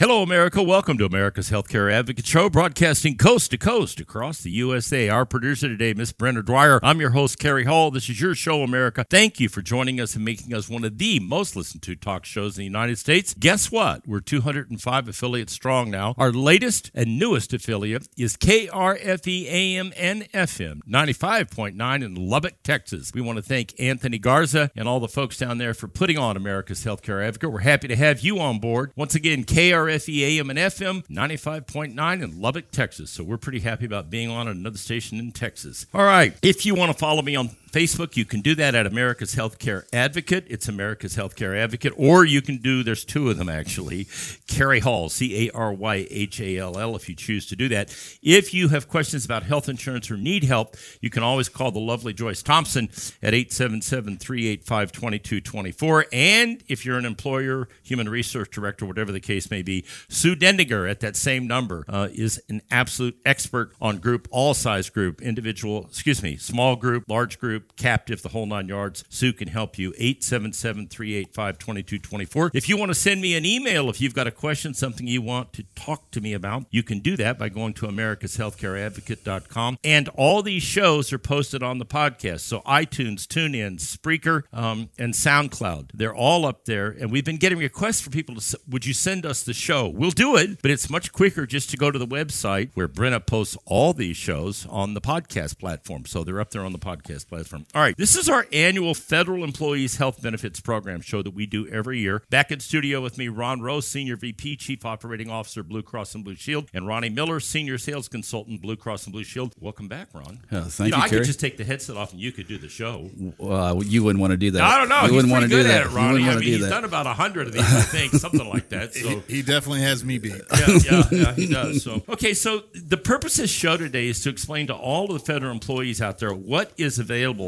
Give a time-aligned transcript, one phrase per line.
[0.00, 0.62] Hello, America.
[0.62, 5.10] Welcome to America's Healthcare Advocate Show, broadcasting coast to coast across the USA.
[5.10, 6.80] Our producer today, Miss Brenna Dwyer.
[6.82, 7.90] I'm your host, Cary Hall.
[7.90, 9.04] This is your show, America.
[9.10, 12.24] Thank you for joining us and making us one of the most listened to talk
[12.24, 13.34] shows in the United States.
[13.34, 14.08] Guess what?
[14.08, 16.14] We're 205 affiliates strong now.
[16.16, 23.12] Our latest and newest affiliate is KRFE AM and FM 95.9 in Lubbock, Texas.
[23.12, 26.38] We want to thank Anthony Garza and all the folks down there for putting on
[26.38, 27.52] America's Healthcare Advocate.
[27.52, 28.92] We're happy to have you on board.
[28.96, 33.10] Once again, KRFE AM and FM 95.9 in Lubbock, Texas.
[33.10, 35.86] So we're pretty happy about being on another station in Texas.
[35.92, 36.34] All right.
[36.42, 39.84] If you want to follow me on Facebook, you can do that at America's Healthcare
[39.92, 40.46] Advocate.
[40.48, 41.92] It's America's Healthcare Advocate.
[41.96, 44.06] Or you can do, there's two of them actually,
[44.46, 47.68] Cary Hall, C A R Y H A L L, if you choose to do
[47.68, 47.90] that.
[48.22, 51.80] If you have questions about health insurance or need help, you can always call the
[51.80, 52.88] lovely Joyce Thompson
[53.22, 56.06] at 877 385 2224.
[56.12, 60.86] And if you're an employer, human resource director, whatever the case may be, Sue Dendiger
[60.86, 65.86] at that same number uh, is an absolute expert on group, all size group, individual,
[65.86, 69.04] excuse me, small group, large group, captive, the whole nine yards.
[69.08, 69.92] Sue can help you.
[69.96, 72.50] 877 385 2224.
[72.54, 75.22] If you want to send me an email, if you've got a question, something you
[75.22, 79.78] want to talk to me about, you can do that by going to americashealthcareadvocate.com.
[79.84, 82.40] And all these shows are posted on the podcast.
[82.40, 85.90] So iTunes, TuneIn, Spreaker, um, and SoundCloud.
[85.94, 86.88] They're all up there.
[86.88, 89.88] And we've been getting requests for people to, would you send us the show?
[89.88, 93.24] We'll do it, but it's much quicker just to go to the website where Brenna
[93.24, 96.06] posts all these shows on the podcast platform.
[96.06, 97.49] So they're up there on the podcast platform.
[97.52, 97.96] All right.
[97.96, 102.22] This is our annual Federal Employees Health Benefits Program show that we do every year.
[102.30, 106.24] Back in studio with me, Ron Rose, Senior VP, Chief Operating Officer, Blue Cross and
[106.24, 109.54] Blue Shield, and Ronnie Miller, Senior Sales Consultant, Blue Cross and Blue Shield.
[109.60, 110.40] Welcome back, Ron.
[110.52, 111.20] Yeah, thank know, you, I Cary.
[111.22, 113.10] could just take the headset off and you could do the show.
[113.42, 114.62] Uh, you wouldn't want to do that.
[114.62, 114.96] I don't know.
[115.02, 115.80] You he's wouldn't want to do that.
[115.82, 116.24] at it, You Ronnie.
[116.24, 116.70] I want mean, to do he's that.
[116.70, 118.94] done about a hundred of these, I think, something like that.
[119.00, 120.34] So He definitely has me beat.
[120.52, 121.82] yeah, yeah, yeah, he does.
[121.82, 125.12] So, okay, so the purpose of this show today is to explain to all of
[125.20, 127.39] the federal employees out there what is available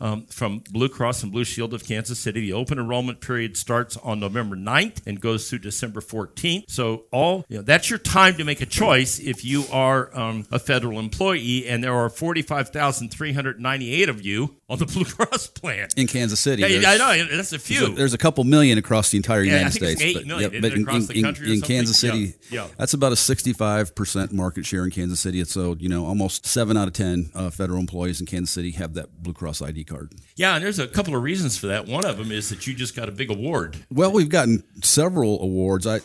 [0.00, 2.40] um, from Blue Cross and Blue Shield of Kansas City.
[2.40, 6.64] The open enrollment period starts on November 9th and goes through December 14th.
[6.68, 10.46] So, all you know, that's your time to make a choice if you are um,
[10.50, 15.88] a federal employee, and there are 45,398 of you on the Blue Cross plan.
[15.96, 16.62] in Kansas City.
[16.62, 17.78] Yeah, I know that's a few.
[17.80, 20.02] There's a, there's a couple million across the entire Yeah, I United States.
[20.02, 21.60] eight million, but it, in, across in, the country in, in?
[21.62, 22.66] Kansas Yeah, City, yeah.
[22.76, 25.40] that's about a 65% market share in Kansas City.
[25.40, 28.70] It's so you know almost seven out of ten uh, federal employees in Kansas City
[28.72, 30.12] have that Blue Cross ID card.
[30.36, 31.86] Yeah, and there's a couple of reasons for that.
[31.86, 33.76] One of them is that you just got a big award.
[33.90, 35.86] Well, we've gotten several awards.
[35.86, 36.00] I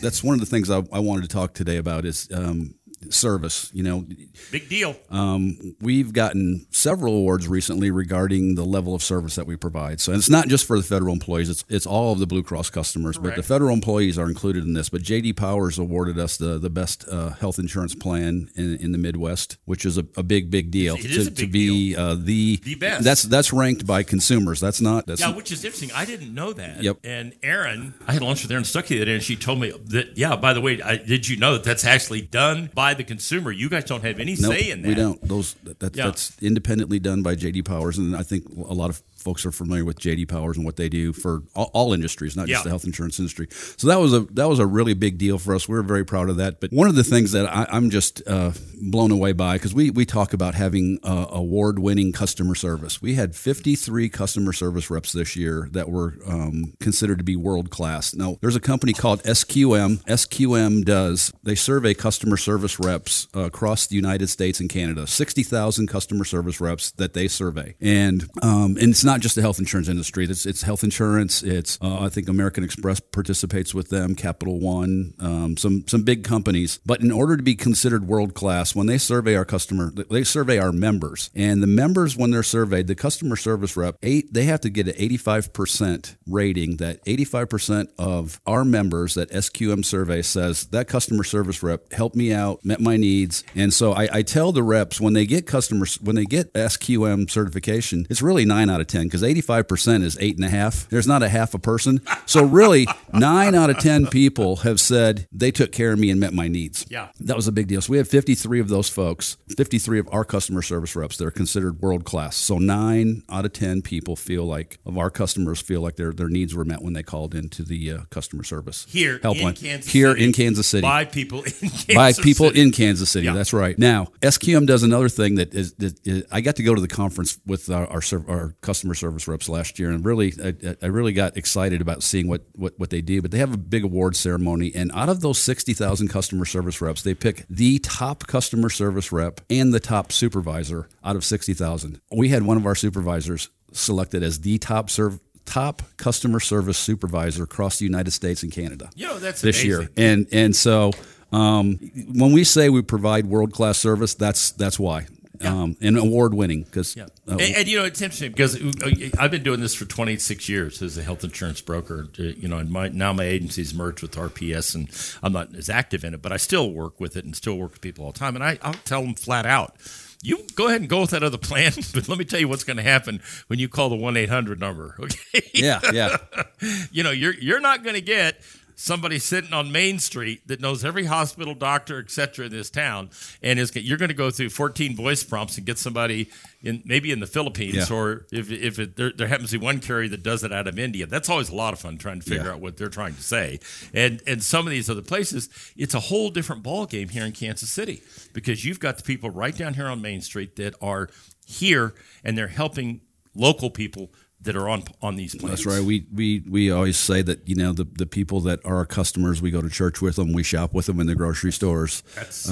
[0.00, 2.74] that's one of the things I, I wanted to talk today about is um,
[3.10, 3.70] service.
[3.72, 4.06] You know,
[4.50, 4.96] Big deal.
[5.10, 10.00] Um, we've gotten several awards recently regarding the level of service that we provide.
[10.00, 12.42] So and it's not just for the federal employees; it's it's all of the Blue
[12.42, 13.18] Cross customers.
[13.18, 14.88] But the federal employees are included in this.
[14.88, 18.98] But JD Powers awarded us the the best uh, health insurance plan in, in the
[18.98, 21.96] Midwest, which is a, a big big deal It is to, a to big be
[21.96, 23.04] uh, the The best.
[23.04, 24.60] That's that's ranked by consumers.
[24.60, 25.90] That's not that's Yeah, which is interesting.
[25.94, 26.82] I didn't know that.
[26.82, 26.98] Yep.
[27.04, 29.72] And Erin, I had lunch with Erin Stuckey the other day, and she told me
[29.86, 33.04] that, yeah, by the way, I, did you know that that's actually done by the
[33.04, 33.50] consumer?
[33.52, 34.88] You guys don't have any Nope, say in that.
[34.88, 35.20] We don't.
[35.26, 36.06] Those that, that, Yeah.
[36.06, 39.84] that's independently done by JD Powers, and I think a lot of folks are familiar
[39.84, 42.54] with JD Powers and what they do for all, all industries, not Yeah.
[42.56, 43.48] just the health insurance industry.
[43.76, 45.68] So that was a that was a really big deal for us.
[45.68, 46.60] We are very proud of that.
[46.60, 49.90] But one of the things that I, I'm just uh, blown away by because we
[49.90, 53.00] we talk about having uh, award winning customer service.
[53.02, 57.70] We had 53 customer service reps this year that were um, considered to be world
[57.70, 58.14] class.
[58.14, 60.02] Now there's a company called SQM.
[60.04, 65.06] SQM does they survey customer service reps uh, across the United States and Canada.
[65.06, 69.42] 60,000 customer service reps that they survey, and um, and it's not not just the
[69.42, 70.24] health insurance industry.
[70.24, 71.44] It's, it's health insurance.
[71.44, 76.24] It's uh, I think American Express participates with them, Capital One, um, some some big
[76.24, 76.80] companies.
[76.84, 80.58] But in order to be considered world class, when they survey our customer, they survey
[80.58, 84.60] our members, and the members when they're surveyed, the customer service rep eight they have
[84.62, 86.78] to get an 85 percent rating.
[86.78, 92.16] That 85 percent of our members that SQM survey says that customer service rep helped
[92.16, 95.46] me out, met my needs, and so I, I tell the reps when they get
[95.46, 100.04] customers when they get SQM certification, it's really nine out of ten because 85 percent
[100.04, 100.88] is eight and a half.
[100.88, 105.26] There's not a half a person, so really nine out of ten people have said
[105.32, 106.86] they took care of me and met my needs.
[106.88, 107.08] Yeah.
[107.20, 107.80] that was a big deal.
[107.80, 111.30] So we have 53 of those folks, 53 of our customer service reps that are
[111.30, 112.36] considered world class.
[112.36, 116.28] So nine out of ten people feel like of our customers feel like their their
[116.28, 119.92] needs were met when they called into the uh, customer service Here helpline in Kansas
[119.92, 122.60] here City, in Kansas City by people in Kansas by people City.
[122.60, 123.26] in Kansas City.
[123.26, 123.34] Yeah.
[123.34, 123.78] That's right.
[123.78, 126.88] Now, SQM does another thing that is, that is I got to go to the
[126.88, 131.12] conference with our our, our customer service reps last year, and really, I, I really
[131.12, 133.22] got excited about seeing what, what what they do.
[133.22, 136.80] But they have a big award ceremony, and out of those sixty thousand customer service
[136.80, 141.54] reps, they pick the top customer service rep and the top supervisor out of sixty
[141.54, 142.00] thousand.
[142.10, 147.42] We had one of our supervisors selected as the top serv- top customer service supervisor
[147.44, 149.80] across the United States and Canada know, that's this amazing.
[149.80, 149.90] year.
[149.96, 150.92] And and so
[151.32, 151.78] um,
[152.12, 155.06] when we say we provide world class service, that's that's why.
[155.46, 157.04] Um, and award winning because Yeah.
[157.28, 160.48] uh, and, and, you know it's interesting because uh, I've been doing this for 26
[160.48, 162.08] years as a health insurance broker.
[162.18, 164.88] uh, You know, and my now my agency's merged with RPS, and
[165.22, 167.72] I'm not as active in it, but I still work with it and still work
[167.72, 168.34] with people all the time.
[168.34, 169.74] And I, I'll tell them flat out,
[170.22, 172.64] you go ahead and go with that other plan, but let me tell you what's
[172.64, 174.96] going to happen when you call the one 800 number.
[175.00, 176.16] Okay, yeah, yeah,
[176.92, 178.40] you know you're you're not going to get
[178.84, 183.08] somebody sitting on Main Street that knows every hospital, doctor, et cetera, in this town,
[183.42, 186.28] and is you're going to go through 14 voice prompts and get somebody
[186.62, 187.96] in maybe in the Philippines, Yeah.
[187.96, 190.66] or if if it, there, there happens to be one carrier that does it out
[190.68, 191.06] of India.
[191.06, 192.52] That's always a lot of fun trying to figure Yeah.
[192.52, 193.60] out what they're trying to say.
[193.92, 197.32] And and some of these other places, it's a whole different ball game here in
[197.32, 198.02] Kansas City
[198.34, 201.08] because you've got the people right down here on Main Street that are
[201.46, 203.00] here and they're helping
[203.34, 204.10] local people
[204.44, 205.64] that are on on these plans.
[205.64, 205.82] that's right.
[205.82, 209.42] We we we always say that you know the the people that are our customers,
[209.42, 212.02] we go to church with them, we shop with them in the grocery stores.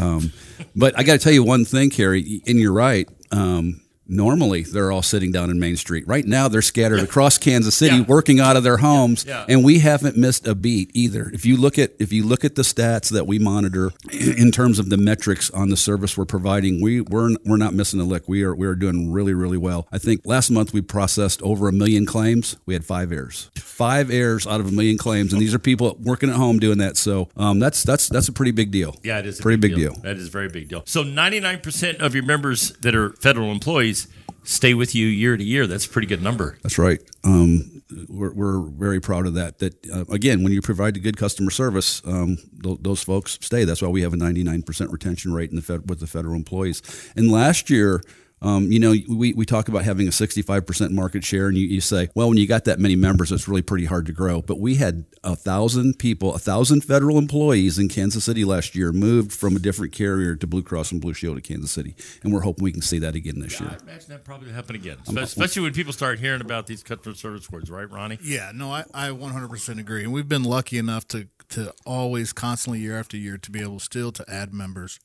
[0.01, 0.33] Um,
[0.75, 3.09] but I got to tell you one thing, Cary, and you're right.
[3.31, 6.07] Um, Normally, they're all sitting down in Main Street.
[6.09, 8.03] Right now, they're scattered across Kansas City, Yeah.
[8.03, 9.45] working out of their homes, Yeah.
[9.49, 11.31] and we haven't missed a beat either.
[11.33, 14.79] If you look at if you look at the stats that we monitor in terms
[14.79, 18.25] of the metrics on the service we're providing, we we're we're not missing a lick.
[18.27, 19.87] We are we are doing really really well.
[19.93, 22.57] I think last month we processed over a million claims.
[22.67, 25.97] We had five errors, five errors out of a million claims, and these are people
[26.03, 26.97] working at home doing that.
[26.97, 28.97] So um, that's that's that's a pretty big deal.
[29.05, 29.95] Yeah, it is a pretty big deal.
[30.03, 30.83] That is a very big deal.
[30.87, 34.02] So 99% of your members that are federal employees
[34.45, 35.67] stay with you year to year.
[35.67, 36.59] That's a pretty good number.
[36.63, 37.01] That's right.
[37.25, 39.59] Um, we're, we're very proud of that.
[39.59, 43.65] That uh, again, when you provide a good customer service, um, th- those folks stay.
[43.65, 46.83] That's why we have a 99% retention rate in the fed- with the federal employees.
[47.17, 48.03] And last year.
[48.43, 51.81] Um, you know, we, we talk about having a 65% market share, and you, you
[51.81, 54.43] say, well, when you got that many members, it's really pretty hard to grow.
[54.43, 58.93] But we had a thousand people, a thousand federal employees in Kansas City last year
[58.93, 61.95] moved from a different carrier to Blue Cross and Blue Shield of Kansas City.
[62.25, 63.71] And we're hoping we can see that again this year.
[63.71, 66.83] I imagine that probably will happen again, especially, especially when people start hearing about these
[66.83, 68.19] customer service words, right, Ronnie?
[68.23, 70.03] Yeah, no, I, I 100% agree.
[70.03, 73.79] And we've been lucky enough to, to always, constantly, year after year, to be able
[73.79, 74.99] still to add members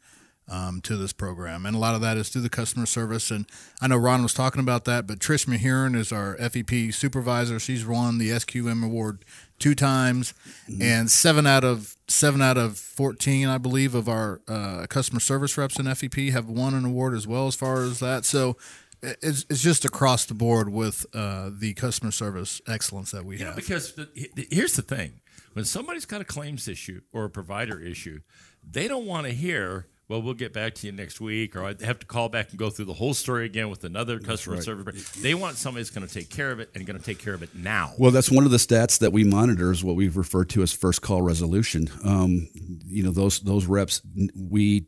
[0.49, 1.65] um, to this program.
[1.65, 3.31] And a lot of that is through the customer service.
[3.31, 3.45] And
[3.81, 7.59] I know Ron was talking about that, but Trish Mahurin is our FEP supervisor.
[7.59, 9.25] She's won the SQM award
[9.59, 10.33] two times,
[10.81, 15.57] and seven out of seven out of 14, I believe, of our uh, customer service
[15.57, 18.23] reps in FEP have won an award as well as far as that.
[18.23, 18.55] So
[19.01, 23.41] it's, it's just across the board with uh, the customer service excellence that we You
[23.41, 23.55] know, have.
[23.55, 25.19] because the, the- here's the thing
[25.53, 28.19] when somebody's got a claims issue or a provider issue,
[28.63, 31.75] they don't want to hear, well, we'll get back to you next week, or I
[31.83, 35.09] have to call back and go through the whole story again with another customer service.
[35.11, 37.33] They want somebody that's going to take care of it and going to take care
[37.33, 37.93] of it now.
[37.97, 40.71] Well, that's one of the stats that we monitor is what we've referred to as
[40.71, 41.89] first call resolution.
[42.05, 42.47] Um,
[42.85, 44.01] you know, those those reps,
[44.33, 44.85] we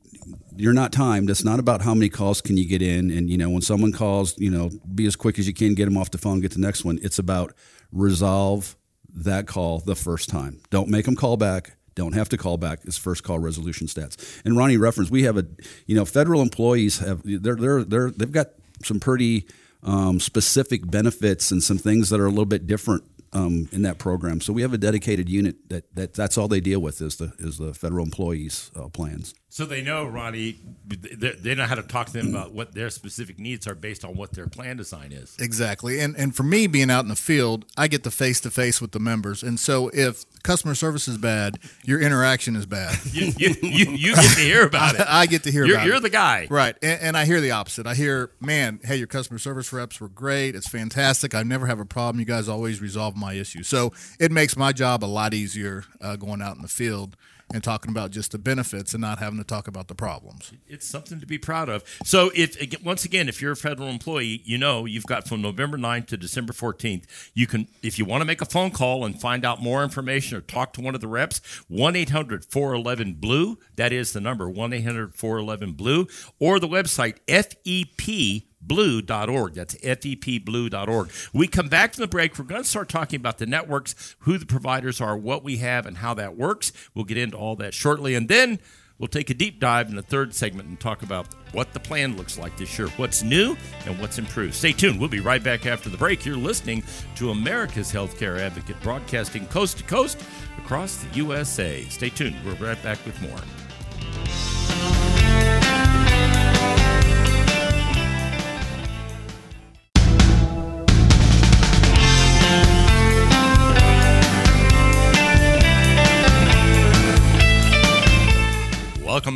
[0.55, 1.29] you're not timed.
[1.29, 3.91] It's not about how many calls can you get in, and you know, when someone
[3.91, 6.51] calls, you know, be as quick as you can, get them off the phone, get
[6.51, 6.97] the next one.
[7.01, 7.53] It's about
[7.91, 8.77] resolve
[9.13, 10.61] that call the first time.
[10.69, 11.75] Don't make them call back.
[11.95, 12.79] Don't have to call back.
[12.83, 14.41] It's first call resolution stats.
[14.45, 15.45] And Ronnie referenced we have a,
[15.85, 18.47] you know, federal employees have they're they're they're they've got
[18.83, 19.45] some pretty
[19.83, 23.03] um, specific benefits and some things that are a little bit different
[23.33, 24.41] um, in that program.
[24.41, 27.33] So we have a dedicated unit that, that that's all they deal with is the
[27.39, 29.33] is the federal employees uh, plans.
[29.51, 32.91] So they know, Ronnie, they they know how to talk to them about what their
[32.91, 35.35] specific needs are based on what their plan design is.
[35.39, 35.99] Exactly.
[35.99, 38.79] And and for me being out in the field, I get the face to face
[38.79, 39.41] with the members.
[39.41, 42.97] And so if customer service is bad, your interaction is bad.
[43.11, 45.01] You, you, you, you get to hear about it.
[45.09, 46.03] I get to hear You're, about you're it.
[46.03, 46.47] the guy.
[46.49, 46.75] Right.
[46.81, 47.87] And, and I hear the opposite.
[47.87, 50.55] I hear, man, hey, your customer service reps were great.
[50.55, 51.33] It's fantastic.
[51.33, 52.19] I never have a problem.
[52.19, 53.63] You guys always resolve my issue.
[53.63, 57.17] So it makes my job a lot easier uh, going out in the field
[57.53, 60.51] and talking about just the benefits and not having to talk about the problems.
[60.67, 61.83] It's something to be proud of.
[62.03, 65.77] So, if once again, if you're a federal employee, you know you've got from November
[65.77, 67.05] 9th to December 14th.
[67.33, 70.37] You can, if you want to make a phone call and find out more information
[70.37, 73.57] or talk to one of the reps, 1 800 411 Blue.
[73.75, 76.07] That is the number 1 800 411 Blue,
[76.39, 79.53] or the website FEP blue.org.
[79.53, 81.11] That's fepblue.org.
[81.33, 82.37] We come back from the break.
[82.37, 85.85] We're going to start talking about the networks, who the providers are, what we have,
[85.85, 86.71] and how that works.
[86.93, 88.15] We'll get into all that shortly.
[88.15, 88.59] And then
[88.97, 92.15] we'll take a deep dive in the third segment and talk about what the plan
[92.15, 94.53] looks like this year, what's new, and what's improved.
[94.53, 94.99] Stay tuned.
[94.99, 96.25] We'll be right back after the break.
[96.25, 96.83] You're listening
[97.15, 100.21] to America's Healthcare Advocate, broadcasting coast to coast
[100.57, 101.83] across the USA.
[101.85, 102.35] Stay tuned.
[102.45, 103.39] We're right back with more.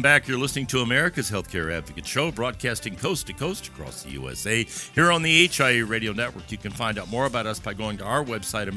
[0.03, 0.27] Back.
[0.27, 4.65] You're listening to America's Healthcare Advocate Show, broadcasting coast to coast across the USA.
[4.93, 7.97] Here on the HIA Radio Network, you can find out more about us by going
[7.99, 8.67] to our website,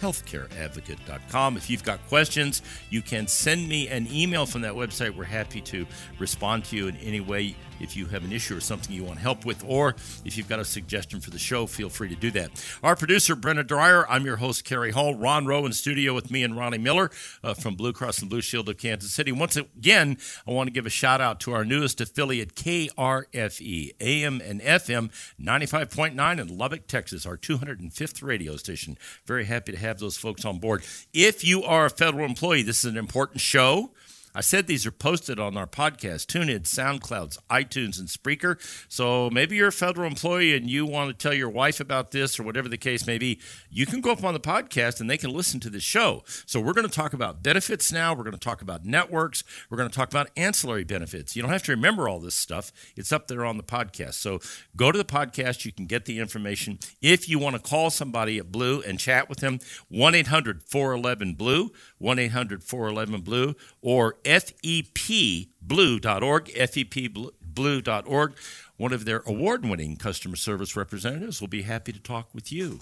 [0.00, 1.56] americashealthcareadvocate.com.
[1.56, 5.16] If you've got questions, you can send me an email from that website.
[5.16, 5.86] We're happy to
[6.18, 9.18] respond to you in any way if you have an issue or something you want
[9.18, 12.30] help with, or if you've got a suggestion for the show, feel free to do
[12.32, 12.50] that.
[12.82, 14.08] Our producer, Brenna Dwyer.
[14.08, 15.14] I'm your host, Cary Hall.
[15.14, 17.10] Ron Rowe in studio with me and Ronnie Miller
[17.42, 19.32] uh, from Blue Cross and Blue Shield of Kansas City.
[19.32, 24.40] Once again, I want to give a shout out to our newest affiliate, KRFE, AM
[24.40, 25.10] and FM
[25.40, 28.96] 95.9 in Lubbock, Texas, our 205th radio station.
[29.26, 30.84] Very happy to have those folks on board.
[31.12, 33.90] If you are a federal employee, this is an important show.
[34.36, 38.58] I said these are posted on our podcast, TuneIn, SoundClouds, iTunes, and Spreaker.
[38.86, 42.38] So maybe you're a federal employee and you want to tell your wife about this
[42.38, 43.40] or whatever the case may be.
[43.70, 46.22] You can go up on the podcast and they can listen to the show.
[46.44, 48.12] So we're going to talk about benefits now.
[48.12, 49.42] We're going to talk about networks.
[49.70, 51.34] We're going to talk about ancillary benefits.
[51.34, 52.72] You don't have to remember all this stuff.
[52.94, 54.14] It's up there on the podcast.
[54.14, 54.40] So
[54.76, 55.64] go to the podcast.
[55.64, 56.78] You can get the information.
[57.00, 61.36] If you want to call somebody at Blue and chat with them, 1 800 411
[61.36, 68.34] Blue, 1 800 411 Blue, or fepblue.org, fepblue.org.
[68.78, 72.80] One of their award winning customer service representatives will be happy to talk with you.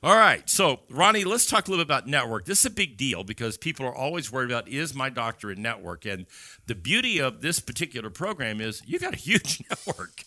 [0.00, 0.48] All right.
[0.48, 2.44] So, Ronnie, let's talk a little bit about network.
[2.44, 5.60] This is a big deal because people are always worried about is my doctor in
[5.60, 6.04] network?
[6.04, 6.26] And
[6.66, 10.22] the beauty of this particular program is you got a huge network.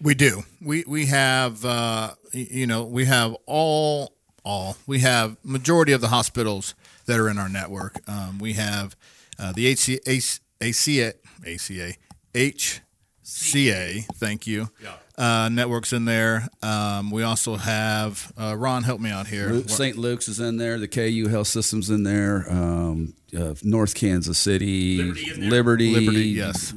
[0.00, 0.44] We do.
[0.62, 4.14] We we have uh, you know we have all
[4.44, 6.74] all we have majority of the hospitals
[7.06, 8.08] that are in our network.
[8.08, 8.94] Um, we have
[9.38, 11.14] uh, the HCA, ACA
[11.46, 11.94] ACA
[12.34, 14.04] HCA.
[14.16, 14.68] Thank you.
[15.16, 16.48] Uh, networks in there.
[16.62, 18.84] Um, we also have uh, Ron.
[18.84, 19.48] Help me out here.
[19.48, 19.96] Luke, St.
[19.96, 20.78] Luke's is in there.
[20.78, 22.46] The KU Health System's in there.
[22.48, 25.50] Um, uh, North Kansas City, Liberty in there?
[25.50, 26.72] Liberty, Liberty, yes.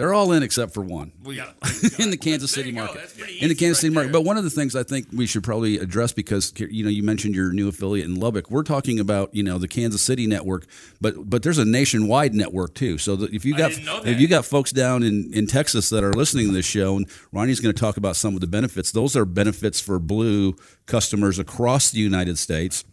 [0.00, 3.14] They're all in except for one in the Kansas City market.
[3.38, 4.12] In the Kansas right City market.
[4.12, 7.02] But one of the things I think we should probably address because you know you
[7.02, 8.50] mentioned your new affiliate in Lubbock.
[8.50, 10.64] We're talking about you know the Kansas City network,
[11.02, 12.96] but but there's a nationwide network too.
[12.96, 13.72] So that if you got
[14.06, 17.06] if you got folks down in, in Texas that are listening to this show, and
[17.30, 18.92] Ronnie's going to talk about some of the benefits.
[18.92, 22.84] Those are benefits for Blue customers across the United States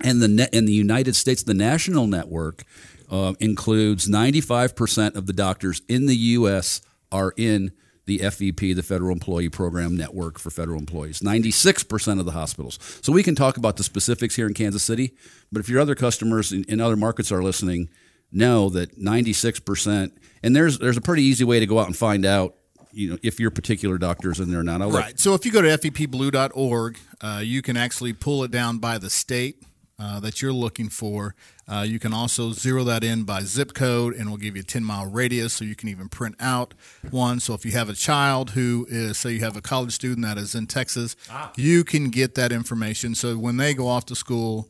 [0.00, 2.64] and the net in the United States, the national network
[3.10, 6.82] uh, includes 95% of the doctors in the U.S.
[7.10, 7.72] are in
[8.08, 11.20] the FEP, the Federal Employee Program Network for federal employees.
[11.20, 12.78] 96% of the hospitals.
[13.02, 15.14] So we can talk about the specifics here in Kansas City,
[15.52, 17.90] but if your other customers in, in other markets are listening,
[18.32, 20.12] know that 96%,
[20.42, 22.54] and there's there's a pretty easy way to go out and find out.
[22.90, 24.80] You know, if your particular doctor is in there or not.
[24.80, 25.20] I'll Right.
[25.20, 29.10] So if you go to fepblue.org, uh, you can actually pull it down by the
[29.10, 29.62] state
[29.98, 31.34] uh, that you're looking for.
[31.68, 34.64] Uh, you can also zero that in by zip code, and we'll give you a
[34.64, 36.72] 10 mile radius so you can even print out
[37.10, 37.40] one.
[37.40, 40.38] So if you have a child who is, say, you have a college student that
[40.38, 41.14] is in Texas,
[41.56, 43.14] you can get that information.
[43.14, 44.68] So when they go off to school,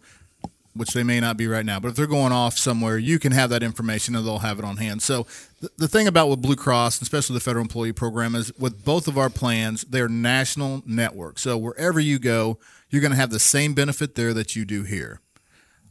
[0.75, 3.33] which they may not be right now, but if they're going off somewhere, you can
[3.33, 5.03] have that information and they'll have it on hand.
[5.03, 5.27] So
[5.61, 9.09] the, the thing about with Blue Cross, especially the federal employee program, is with both
[9.09, 11.43] of our plans, they're national networks.
[11.43, 12.59] So wherever you go,
[12.91, 15.21] you're going to have the same benefit there that you do here.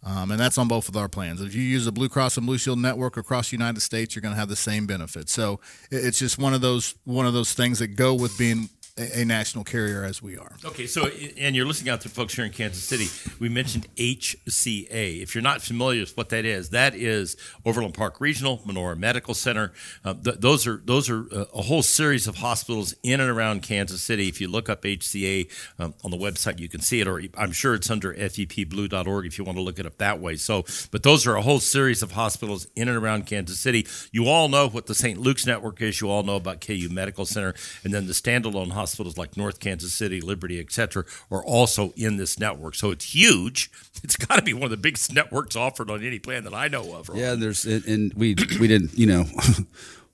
[0.07, 1.41] Um, and that's on both of our plans.
[1.41, 4.21] If you use the Blue Cross and Blue Shield network across the United States, you're
[4.21, 5.33] going to have the same benefits.
[5.33, 5.59] So
[5.91, 9.63] it's just one of those one of those things that go with being a, national
[9.63, 10.55] carrier as we are.
[10.65, 13.07] Okay, so and you're listening out to folks here in Kansas City.
[13.39, 15.21] We mentioned HCA.
[15.21, 17.35] If you're not familiar with what that is, that is
[17.65, 19.73] Overland Park Regional Menorah Medical Center.
[20.03, 23.63] Uh, th- those are those are uh, a whole series of hospitals in and around
[23.63, 24.27] Kansas City.
[24.27, 25.49] If you look up HCA
[25.79, 29.37] um, on the website, you can see it, or I'm sure it's under fepblue.org if
[29.37, 30.35] you want to look it up that way.
[30.35, 33.85] So, but those are a whole series of hospitals in and around Kansas City.
[34.11, 35.19] You all know what the St.
[35.19, 36.01] Luke's network is.
[36.01, 39.93] You all know about KU Medical Center, and then the standalone hospitals like North Kansas
[39.93, 42.75] City, Liberty, etc., are also in this network.
[42.75, 43.69] So it's huge.
[44.03, 46.67] It's got to be one of the biggest networks offered on any plan that I
[46.67, 47.09] know of.
[47.15, 49.25] Yeah, there's and- we we didn't you know.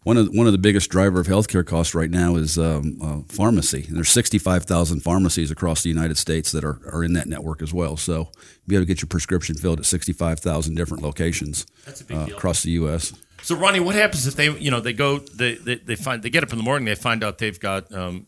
[0.03, 3.19] One of one of the biggest driver of healthcare costs right now is um, uh,
[3.29, 3.85] pharmacy.
[3.87, 7.73] And there's 65,000 pharmacies across the United States that are, are in that network as
[7.73, 7.95] well.
[7.95, 8.29] So you'll
[8.67, 12.25] be able to get your prescription filled at 65,000 different locations That's a big uh,
[12.25, 12.35] deal.
[12.35, 13.13] across the U.S.
[13.43, 16.29] So Ronnie, what happens if they, you know, they go, they, they, they find, they
[16.29, 18.25] get up in the morning, they find out they've got um,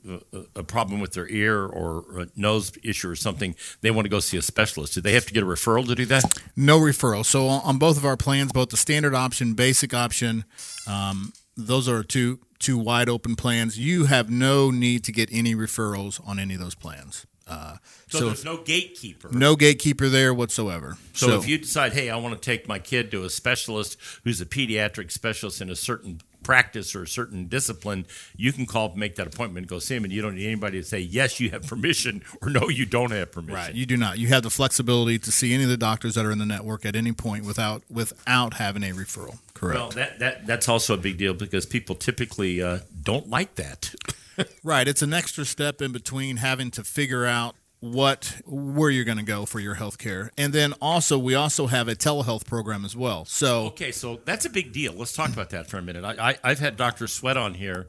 [0.56, 3.56] a, problem with their ear or a nose issue or something.
[3.80, 4.96] They want to go see a specialist.
[4.96, 6.26] Do they have to get a referral to do that?
[6.58, 7.26] No referral.
[7.26, 10.44] So on, on both of our plans, both the standard option, basic option,
[10.86, 13.80] um, those are two two wide open plans.
[13.80, 17.26] You have no need to get any referrals on any of those plans.
[17.48, 19.30] Uh, So, so there's no gatekeeper.
[19.32, 20.98] no gatekeeper there whatsoever.
[21.14, 24.42] So, if you decide, hey, I want to take my kid to a specialist who's
[24.42, 28.06] a pediatric specialist in a certain practice or a certain discipline,
[28.38, 30.80] you can call, make that appointment, and go see him, and you don't need anybody
[30.80, 33.56] to say yes, you have permission, or no, you don't have permission.
[33.56, 34.18] Right, you do not.
[34.20, 36.86] You have the flexibility to see any of the doctors that are in the network
[36.86, 39.40] at any point without without having a referral.
[39.56, 39.80] Correct.
[39.80, 43.94] Well, that, that that's also a big deal because people typically uh, don't like that.
[44.64, 44.88] Right.
[44.88, 49.24] It's an extra step in between having to figure out what where you're going to
[49.24, 50.32] go for your health care.
[50.38, 53.26] And then also we also have a telehealth program as well.
[53.26, 54.94] So Okay, so that's a big deal.
[54.94, 56.04] Let's talk about that for a minute.
[56.04, 57.08] I, I, I've had Dr.
[57.08, 57.88] Sweat on here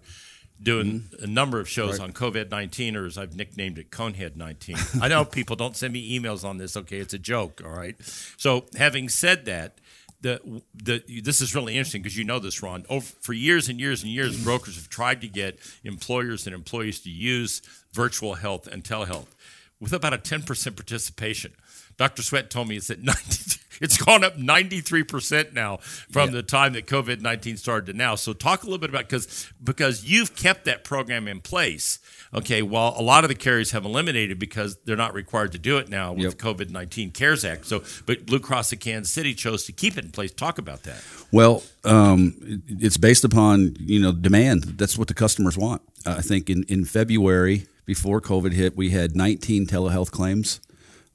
[0.62, 1.24] doing mm-hmm.
[1.24, 4.76] a number of shows on COVID 19, or as I've nicknamed it, Conehead 19.
[5.00, 6.76] I know people don't send me emails on this.
[6.76, 7.60] Okay, it's a joke.
[7.64, 7.96] All right.
[8.36, 9.78] So, having said that,
[10.26, 12.84] the, the this is really interesting because you know this, Ron.
[12.88, 17.00] Over, for years and years and years, brokers have tried to get employers and employees
[17.00, 19.28] to use virtual health and telehealth
[19.80, 21.52] with about a 10% participation.
[21.96, 22.22] Dr.
[22.22, 25.78] Sweat told me it's at 90, it's gone up 93% now
[26.10, 28.14] from the time that COVID 19 started to now.
[28.14, 31.98] So talk a little bit about because because you've kept that program in place.
[32.34, 35.78] Okay, while a lot of the carriers have eliminated because they're not required to do
[35.78, 36.34] it now with Yep.
[36.34, 37.66] COVID 19 CARES Act.
[37.66, 40.32] So, but Blue Cross of Kansas City chose to keep it in place.
[40.32, 41.02] Talk about that.
[41.30, 42.34] Well, um,
[42.68, 44.64] it's based upon you know demand.
[44.76, 45.82] That's what the customers want.
[46.04, 50.60] I think in, in February before COVID hit, we had 19 telehealth claims.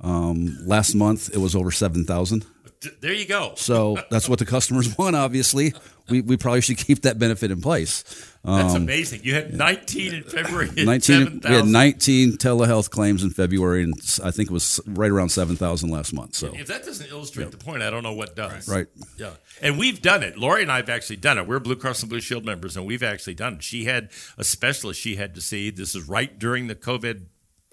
[0.02, 2.46] Um, last month it was over 7,000.
[2.82, 3.54] D- There you go.
[3.56, 5.16] So that's what the customers want.
[5.16, 5.74] Obviously,
[6.10, 8.04] we, we probably should keep that benefit in place.
[8.44, 9.22] That's Um, amazing.
[9.24, 10.70] You had 19 in February.
[10.76, 15.12] and 19 we had 19 telehealth claims in February, and I think it was right
[15.12, 16.34] around 7,000 last month.
[16.36, 18.68] So If that doesn't illustrate the point, I don't know what does.
[18.68, 18.88] Right.
[19.18, 19.30] Yeah.
[19.62, 20.38] And we've done it.
[20.40, 21.48] Lori and I have actually done it.
[21.48, 23.64] We're Blue Cross and Blue Shield members, and we've actually done it.
[23.64, 25.70] She had a specialist she had to see.
[25.70, 27.26] This is right during the COVID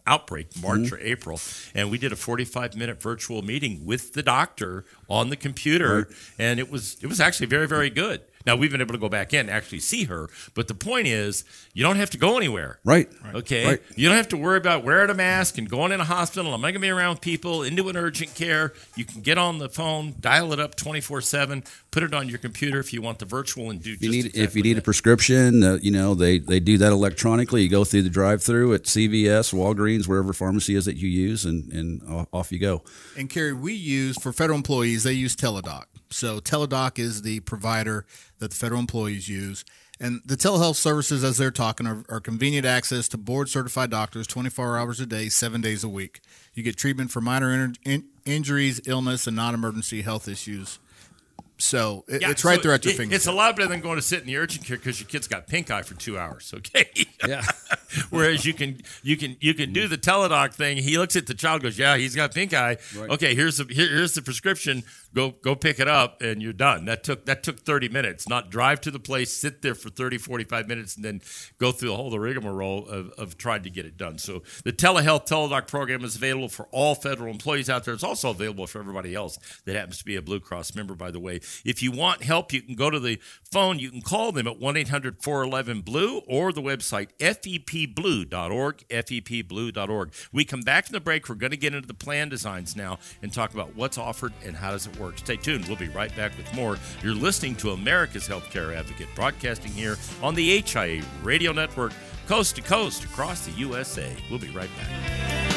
[0.08, 0.94] outbreak, March Mm-hmm.
[0.94, 1.40] or April.
[1.74, 6.08] And we did a 45 minute virtual meeting with the doctor on the computer.
[6.38, 8.22] And it was it was actually very, very good.
[8.46, 10.30] Now we've been able to go back in and actually see her.
[10.54, 11.44] But the point is
[11.74, 12.78] you don't have to go anywhere.
[12.84, 13.66] right, Okay.
[13.66, 13.82] Right.
[13.94, 16.54] You don't have to worry about wearing a mask and going in a hospital.
[16.54, 18.72] I'm not going to be around people into an urgent care.
[18.96, 21.62] You can get on the phone, dial it up 24 7,
[21.98, 24.34] put it on your computer if you want the virtual and do If you just
[24.34, 27.62] need if you need a prescription, uh, you know they, they do that electronically.
[27.62, 31.72] You go through the drive-through at CVS, Walgreens, wherever pharmacy is that you use, and
[31.72, 32.82] and off you go.
[33.16, 35.84] And Cary, we use for federal employees, they use Teladoc.
[36.10, 38.06] So Teladoc is the provider
[38.38, 39.64] that the federal employees use.
[40.00, 44.28] And the telehealth services, as they're talking, are, are convenient access to board certified doctors
[44.28, 46.20] 24 hours a day, seven days a week.
[46.54, 50.78] You get treatment for minor in, in, injuries, illness, and non emergency health issues.
[51.60, 53.24] So it, Yeah, it's right so there at your it- fingertips.
[53.24, 55.26] It's a lot better than going to sit in the urgent care because your kid's
[55.26, 56.52] got pink eye for two hours.
[56.56, 56.88] Okay.
[57.26, 57.42] Yeah.
[58.10, 60.76] Whereas you can you can you can do the Teladoc thing.
[60.76, 62.76] He looks at the child, goes, "Yeah, he's got pink eye.
[62.96, 64.84] Okay, here's the here, here's the prescription.
[65.14, 68.28] Go go pick it up, and you're done." That took that took 30 minutes.
[68.28, 71.20] Not drive to the place, sit there for 30, 45 minutes, and then
[71.58, 74.18] go through the whole the rigmarole of, of trying to get it done.
[74.18, 77.94] So the telehealth Teladoc program is available for all federal employees out there.
[77.94, 80.94] It's also available for everybody else that happens to be a Blue Cross member.
[80.94, 83.18] By the way, if you want help, you can go to the
[83.50, 83.78] phone.
[83.78, 90.12] You can call them at 1 800 411 Blue or the website fepblue.org, fepblue.org.
[90.32, 91.28] We come back from the break.
[91.28, 94.56] We're going to get into the plan designs now and talk about what's offered and
[94.56, 95.18] how does it work.
[95.18, 95.66] Stay tuned.
[95.66, 96.78] We'll be right back with more.
[97.02, 101.92] You're listening to America's Healthcare Advocate, broadcasting here on the HIA Radio Network,
[102.26, 104.14] coast to coast across the USA.
[104.30, 105.47] We'll be right back.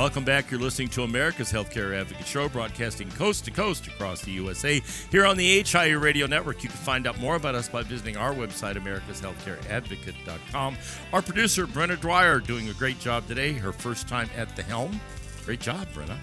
[0.00, 0.50] Welcome back.
[0.50, 4.80] You're listening to America's Healthcare Advocate Show, broadcasting coast to coast across the USA.
[5.10, 8.16] Here on the HIA Radio Network, you can find out more about us by visiting
[8.16, 10.78] our website, americashealthcareadvocate.com.
[11.12, 14.98] Our producer, Brenna Dwyer, doing a great job today, her first time at the helm.
[15.44, 16.16] Great job, Brenna.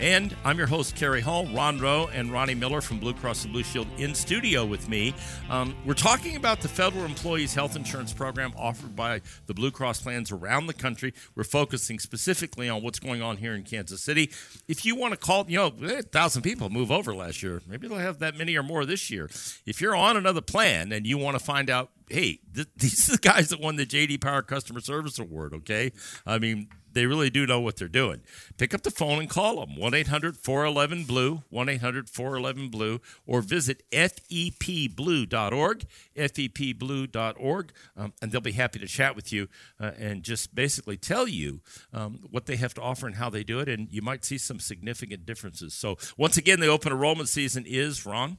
[0.00, 3.52] And I'm your host, Cary Hall, Ron Rowe, and Ronnie Miller from Blue Cross and
[3.52, 5.12] Blue Shield in studio with me.
[5.50, 10.02] Um, we're talking about the federal employees health insurance program offered by the Blue Cross
[10.02, 11.14] plans around the country.
[11.34, 14.30] We're focusing specifically on what's going on here in Kansas City.
[14.68, 17.60] If you want to call, you know, a thousand people move over last year.
[17.66, 19.28] Maybe they'll have that many or more this year.
[19.66, 23.12] If you're on another plan and you want to find out, hey, th- these are
[23.12, 25.90] the guys that won the JD Power Customer Service Award, okay?
[26.24, 28.22] I mean, they really do know what they're doing.
[28.56, 33.00] Pick up the phone and call them 1 800 411 Blue, 1 800 411 Blue,
[33.24, 35.84] or visit fepblue.org,
[36.16, 39.46] fepblue.org, um, and they'll be happy to chat with you
[39.78, 41.60] uh, and just basically tell you
[41.92, 43.68] um, what they have to offer and how they do it.
[43.68, 45.74] And you might see some significant differences.
[45.74, 48.38] So, once again, the open enrollment season is, Ron?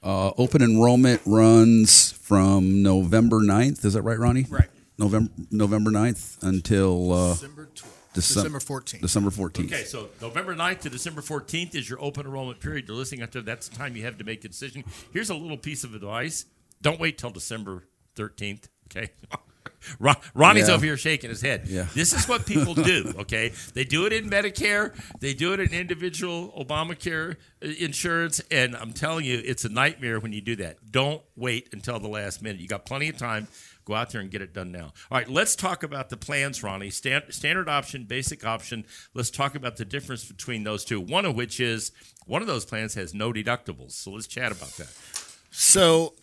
[0.00, 3.84] Uh, open enrollment runs from November 9th.
[3.84, 4.46] Is that right, Ronnie?
[4.48, 4.68] Right.
[4.98, 7.84] November November 9th until uh, December 12th.
[8.14, 9.00] Decem- December 14th.
[9.00, 9.64] December 14th.
[9.66, 12.86] Okay, so November 9th to December 14th is your open enrollment period.
[12.86, 14.84] You're listening after that's the time you have to make a decision.
[15.12, 16.44] Here's a little piece of advice
[16.80, 19.10] don't wait till December 13th, okay?
[19.98, 20.74] Ron, Ronnie's Yeah.
[20.74, 21.62] over here shaking his head.
[21.66, 21.86] Yeah.
[21.94, 23.52] This is what people do, okay?
[23.74, 28.92] They do it in Medicare, they do it in individual Obamacare uh, insurance, and I'm
[28.92, 30.90] telling you, it's a nightmare when you do that.
[30.90, 32.60] Don't wait until the last minute.
[32.60, 33.48] You got plenty of time.
[33.84, 34.92] Go out there and get it done now.
[35.10, 36.90] All right, let's talk about the plans, Ronnie.
[36.90, 38.86] Stan- standard option, basic option.
[39.12, 41.00] Let's talk about the difference between those two.
[41.00, 41.92] One of which is
[42.26, 43.92] one of those plans has no deductibles.
[43.92, 44.92] So let's chat about that.
[45.50, 46.14] So,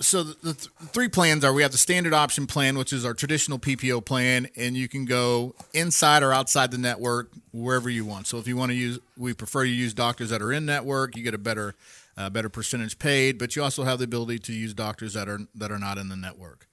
[0.00, 3.04] so the, the th- three plans are: we have the standard option plan, which is
[3.04, 8.06] our traditional PPO plan, and you can go inside or outside the network wherever you
[8.06, 8.26] want.
[8.26, 11.16] So, if you want to use, we prefer you use doctors that are in network.
[11.16, 11.74] You get a better,
[12.16, 15.40] uh, better percentage paid, but you also have the ability to use doctors that are
[15.54, 16.66] that are not in the network.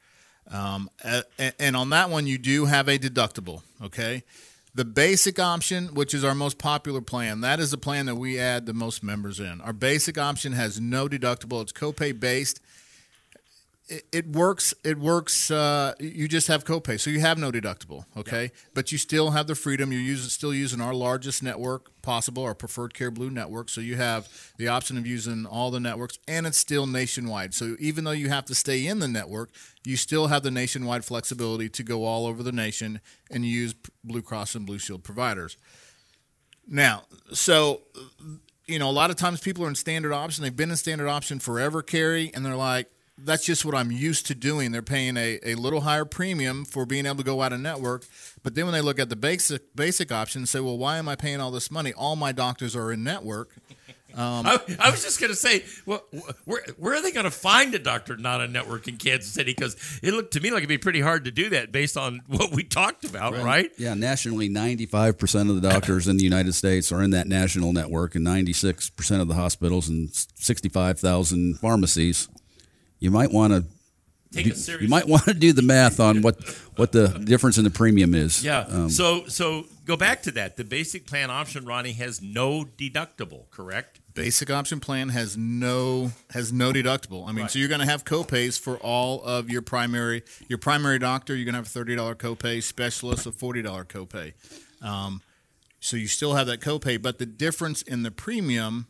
[0.52, 0.90] Um,
[1.60, 3.62] and on that one, you do have a deductible.
[3.84, 4.24] Okay.
[4.76, 8.40] The basic option, which is our most popular plan, that is the plan that we
[8.40, 9.60] add the most members in.
[9.62, 11.62] Our basic option has no deductible.
[11.64, 12.62] It's copay based.
[13.90, 14.74] It, it works.
[14.84, 15.50] It works.
[15.50, 18.06] Uh, you just have copay, so you have no deductible.
[18.18, 19.92] Okay, but you still have the freedom.
[19.92, 23.70] You're using, still using our largest network possible, our preferred Care Blue network.
[23.70, 27.54] So you have the option of using all the networks, and it's still nationwide.
[27.54, 29.52] So even though you have to stay in the network,
[29.86, 33.00] you still have the nationwide flexibility to go all over the nation
[33.32, 33.74] and use
[34.04, 35.56] Blue Cross and Blue Shield providers.
[36.68, 37.84] Now, so
[38.68, 40.44] you know, a lot of times people are in standard option.
[40.44, 44.28] They've been in standard option forever, Cary, and they're like, that's just what I'm used
[44.28, 44.72] to doing.
[44.72, 48.06] They're paying a, a little higher premium for being able to go out of network.
[48.44, 51.10] But then when they look at the basic basic option and say, well, why am
[51.10, 51.94] I paying all this money?
[51.94, 53.56] All my doctors are in network.
[54.18, 56.04] Um, I, I was just going to say, well,
[56.46, 59.54] where, where are they going to find a doctor not a network in Kansas City?
[59.54, 62.22] Because it looked to me like it'd be pretty hard to do that based on
[62.28, 63.72] what we talked about, right?
[63.78, 68.16] Yeah, nationally, 95% of the doctors in the United States are in that national network,
[68.16, 72.28] and 96% of the hospitals and 65,000 pharmacies.
[73.00, 73.64] You might want to.
[74.34, 74.84] Take a serious.
[74.84, 76.44] You might want to do the math on what
[76.76, 78.44] what the difference in the premium is.
[78.44, 78.66] Yeah.
[78.70, 80.58] Um, so so go back to that.
[80.58, 84.02] The basic plan option, Ronnie, has no deductible, correct?
[84.16, 87.24] Basic option plan has no has no deductible.
[87.24, 87.52] I mean, Right.
[87.52, 91.34] so you're going to have copays for all of your primary your primary doctor.
[91.34, 92.62] You're going to have a thirty dollar copay.
[92.62, 94.34] Specialist a forty dollar copay.
[94.82, 95.22] Um,
[95.80, 98.88] so you still have that copay, but the difference in the premium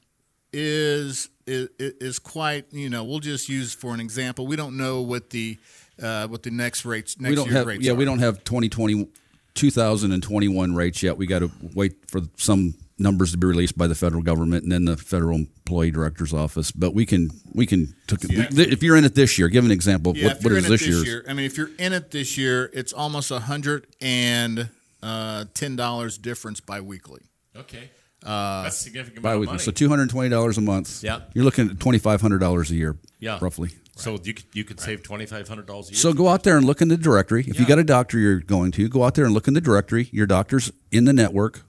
[0.58, 2.66] is is, is quite.
[2.72, 4.48] You know, we'll just use for an example.
[4.48, 5.58] We don't know what the
[6.02, 7.96] uh, what the next rates next we don't year's have rates yeah are.
[7.96, 9.08] we don't have 2020
[9.54, 11.18] 2021 rates yet.
[11.18, 14.72] We got to wait for some numbers to be released by the federal government and
[14.72, 16.72] then the federal employee director's office.
[16.72, 20.12] But we can we can took if you're in it this year, give an example.
[20.12, 21.06] of Yeah, what, if what you're is in it this this year's?
[21.06, 24.70] year, I mean, if you're in it this year, it's almost a hundred and
[25.04, 27.22] uh, ten dollars difference biweekly.
[27.56, 27.90] Okay.
[28.24, 29.54] That's a significant amount Bi-weekly.
[29.54, 29.60] money.
[29.60, 31.04] So two hundred twenty dollars a month.
[31.04, 31.22] Yeah.
[31.34, 32.98] you're looking at twenty five hundred dollars a year.
[33.20, 33.40] Yeah.
[33.42, 33.70] roughly.
[33.96, 35.98] so you could, you could save twenty five hundred dollars a year.
[36.00, 37.44] So go out there and look in the directory.
[37.48, 39.62] If you got a doctor you're going to, go out there and look in the
[39.62, 40.10] directory.
[40.12, 41.62] Your doctor's in the network.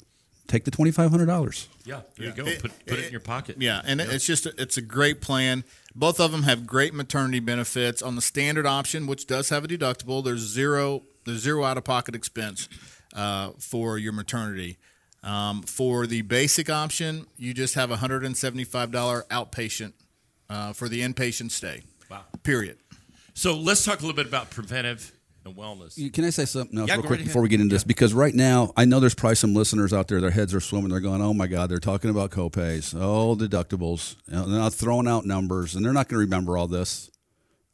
[0.47, 1.69] take the twenty five hundred dollars.
[1.85, 2.45] Yeah, there you go.
[2.47, 3.57] It- put put it, in your pocket.
[3.61, 5.65] Yeah, and it's just it's a great plan.
[5.95, 8.03] Both of them have great maternity benefits.
[8.03, 11.85] On the standard option, which does have a deductible, there's zero there's zero out of
[11.85, 12.69] pocket expense
[13.15, 14.79] uh, for your maternity.
[15.23, 19.93] Um, for the basic option, you just have a hundred and seventy five dollar outpatient
[20.49, 21.83] uh, for the inpatient stay.
[22.11, 22.25] Wow.
[22.43, 22.79] Period.
[23.35, 25.13] So let's talk a little bit about preventive
[25.45, 26.13] and wellness.
[26.13, 27.85] Can I say something else Yeah, real quick right before we get into this?
[27.85, 30.21] Because right now, I know there's probably some listeners out there.
[30.21, 30.91] Their heads are swimming.
[30.91, 34.17] They're going, "Oh my God!" They're talking about copays, oh deductibles.
[34.27, 37.11] You know, they're not throwing out numbers, and they're not going to remember all this.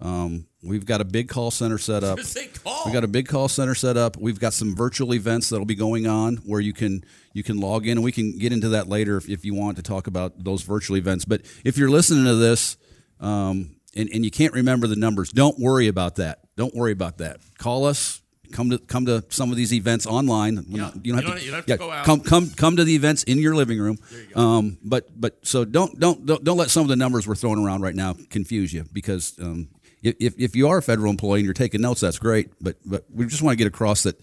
[0.04, 2.18] Um, we've got a big call center set up.
[2.18, 2.82] Just say call.
[2.84, 4.18] We got a big call center set up.
[4.18, 7.86] We've got some virtual events that'll be going on where you can you can log
[7.86, 10.44] in, and we can get into that later if, if you want to talk about
[10.44, 11.24] those virtual events.
[11.24, 12.76] But if you're listening to this
[13.18, 16.40] um, and, and you can't remember the numbers, don't worry about that.
[16.56, 17.38] Don't worry about that.
[17.58, 18.20] Call us.
[18.52, 20.64] Come to come to some of these events online.
[20.68, 20.68] Yeah.
[20.68, 22.04] You don't have You don't- to, you don't have to yeah, go out.
[22.04, 23.96] Come come come to the events in your living room.
[24.36, 27.64] Um, but but so don't don't don't don't let some of the numbers we're throwing
[27.64, 29.70] around right now confuse you because um,
[30.04, 32.50] if if you are a federal employee and you're taking notes, that's great.
[32.60, 34.20] But but we just want to get across that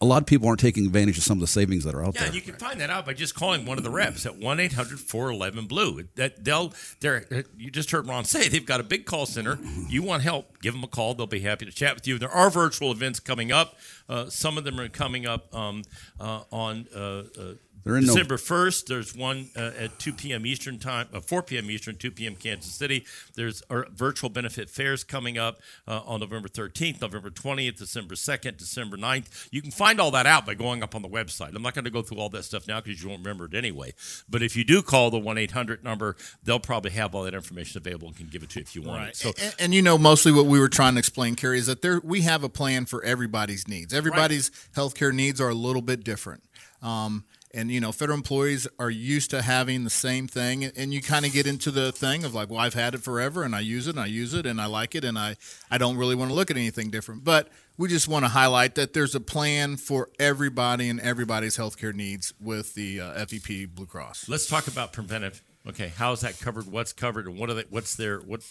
[0.00, 2.14] a lot of people aren't taking advantage of some of the savings that are out
[2.14, 2.26] Yeah, there.
[2.26, 6.08] and you can find that out by just calling one of the reps at 1-800-411-BLUE.
[6.16, 7.24] That they'll they're
[7.56, 9.58] you just heard Ron say they've got a big call center.
[9.88, 10.60] You want help?
[10.60, 11.14] Give them a call.
[11.14, 12.18] They'll be happy to chat with you.
[12.18, 13.76] There are virtual events coming up.
[14.08, 15.82] Uh, some of them are coming up um,
[16.20, 16.86] uh, on.
[16.94, 16.98] Uh,
[17.38, 20.46] uh, They're in no- December 1st, there's one uh, at 2 p.m.
[20.46, 21.70] Eastern time, uh, 4 p.m.
[21.70, 22.34] Eastern, 2 p.m.
[22.34, 23.04] Kansas City.
[23.34, 28.56] There's our virtual benefit fairs coming up uh, on November 13th, November 20th, December 2nd,
[28.56, 29.48] December 9th.
[29.50, 31.54] You can find all that out by going up on the website.
[31.54, 33.54] I'm not going to go through all that stuff now because you won't remember it
[33.54, 33.92] anyway.
[34.28, 37.78] But if you do call the 1 800 number, they'll probably have all that information
[37.78, 39.16] available and can give it to you if you want it.
[39.16, 41.82] So, and, and you know, mostly what we were trying to explain, Cary, is that
[41.82, 43.92] there we have a plan for everybody's needs.
[43.92, 46.42] Everybody's healthcare needs are a little bit different.
[46.82, 51.00] Um, and you know, federal employees are used to having the same thing, and you
[51.00, 53.60] kind of get into the thing of like, well, I've had it forever, and I
[53.60, 55.36] use it, and I use it, and I like it, and I
[55.70, 57.24] I don't really want to look at anything different.
[57.24, 61.94] But we just want to highlight that there's a plan for everybody and everybody's healthcare
[61.94, 64.28] needs with the uh, FEP Blue Cross.
[64.28, 65.42] let's talk about preventive.
[65.66, 66.66] Okay, how is that covered?
[66.70, 67.64] What's covered, and what are they?
[67.70, 68.42] What's their what?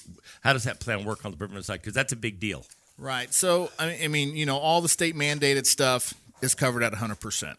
[0.41, 1.81] How does that plan work on the preventive side?
[1.81, 2.65] Because that's a big deal.
[2.97, 3.33] Right.
[3.33, 6.91] So I mean- I mean, you know, all the state mandated stuff is covered at
[6.93, 7.55] 100%.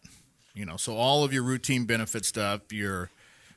[0.55, 3.11] You know, so all of your routine benefit stuff, your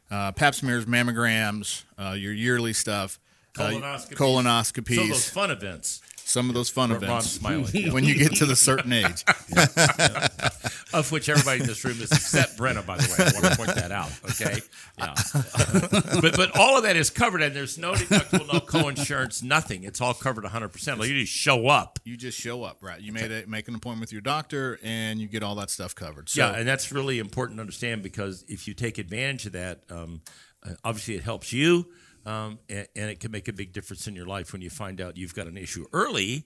[0.10, 3.20] uh, pap smears, mammograms, uh, your yearly stuff,
[3.58, 4.16] uh, Colonoscopies.
[4.16, 6.02] colonoscopies, So those fun events.
[6.28, 7.92] Some of those fun Where events smiling.
[7.94, 9.24] when you get to the certain age.
[10.94, 13.26] of which everybody in this room is except Brenna, by the way.
[13.26, 14.12] I want to point that out.
[14.32, 14.62] Okay,
[14.98, 16.22] yeah.
[16.22, 19.84] but but all of that is covered, and there's no deductible, no co-insurance, nothing.
[19.84, 20.70] It's all covered 100.
[20.70, 22.00] percent Like you just show up.
[22.04, 23.00] You just show up, right?
[23.00, 25.96] You made a, make an appointment with your doctor, and you get all that stuff
[25.96, 26.30] covered.
[26.30, 29.84] So, yeah, and that's really important to understand because if you take advantage of that,
[29.90, 30.22] um,
[30.66, 31.88] uh, obviously it helps you,
[32.28, 35.00] um, and, and it can make a big difference in your life when you find
[35.00, 36.44] out you've got an issue early.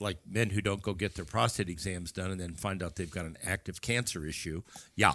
[0.00, 3.10] Like men who don't go get their prostate exams done and then find out they've
[3.10, 4.62] got an active cancer issue.
[4.94, 5.14] Yeah.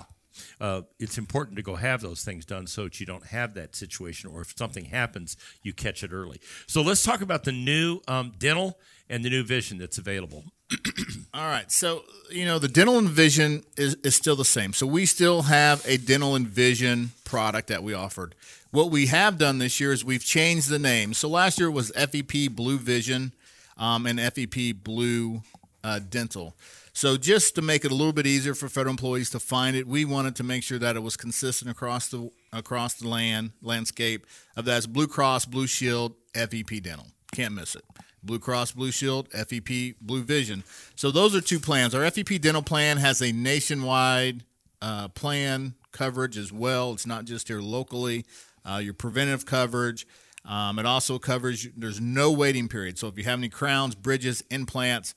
[0.60, 3.76] Uh, it's important to go have those things done so that you don't have that
[3.76, 6.42] situation, or if something happens, you catch it early.
[6.68, 8.78] So let's talk about the new um, dental
[9.10, 10.44] and the new vision that's available.
[11.34, 11.72] All right.
[11.72, 14.74] So, you know, the dental and vision is, is still the same.
[14.74, 18.36] So, we still have a dental and vision product that we offered.
[18.72, 21.14] What we have done this year is we've changed the name.
[21.14, 23.32] So, last year was FEP Blue Vision
[23.78, 25.42] um, and FEP Blue
[25.84, 26.56] uh, Dental.
[26.94, 29.88] So, just to make it a little bit easier for federal employees to find it,
[29.88, 34.28] we wanted to make sure that it was consistent across the across the land landscape
[34.56, 37.08] of that's Blue Cross, Blue Shield, FEP Dental.
[37.32, 37.84] Can't miss it.
[38.24, 40.64] Blue Cross Blue Shield, FEP Blue Vision.
[40.96, 41.94] So those are two plans.
[41.94, 44.44] Our FEP dental plan has a nationwide
[44.82, 46.94] uh, plan coverage as well.
[46.94, 48.26] It's not just here locally.
[48.66, 50.08] Uh, your preventive coverage.
[50.46, 51.68] Um, it also covers.
[51.76, 52.98] There's no waiting period.
[52.98, 55.16] So if you have any crowns, bridges, implants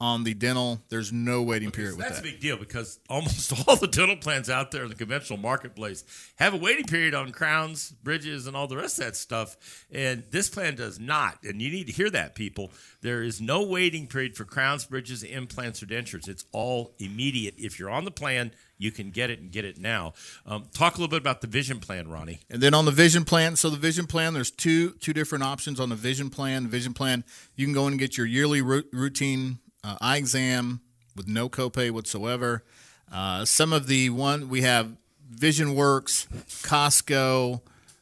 [0.00, 2.26] on the dental, there's no waiting period with That's that.
[2.26, 6.04] a big deal because almost all the dental plans out there in the conventional marketplace
[6.36, 9.84] have a waiting period on crowns, bridges, and all the rest of that stuff.
[9.92, 11.42] And this plan does not.
[11.44, 12.70] And you need to hear that, people.
[13.02, 16.28] There is no waiting period for crowns, bridges, implants, or dentures.
[16.28, 17.54] It's all immediate.
[17.58, 20.14] If you're on the plan, you can get it and get it now.
[20.46, 22.40] Um, talk a little bit about the vision plan, Ronnie.
[22.48, 25.78] And then on the vision plan, so the vision plan, there's two two different options
[25.78, 26.62] on the vision plan.
[26.62, 30.80] The vision plan, you can go in and get your yearly routine uh, eye exam
[31.16, 32.62] with no copay whatsoever.
[33.12, 34.94] Uh, some of the one we have
[35.34, 36.26] Visionworks,
[36.62, 37.60] Costco,